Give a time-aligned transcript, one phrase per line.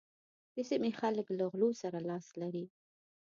[0.55, 2.65] د سيمې خلک له غلو سره لاس لري.